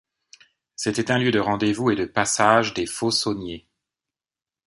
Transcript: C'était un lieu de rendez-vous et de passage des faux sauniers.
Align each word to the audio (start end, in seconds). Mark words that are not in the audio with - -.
C'était 0.75 1.11
un 1.11 1.19
lieu 1.19 1.29
de 1.29 1.37
rendez-vous 1.37 1.91
et 1.91 1.95
de 1.95 2.05
passage 2.05 2.73
des 2.73 2.87
faux 2.87 3.11
sauniers. 3.11 3.67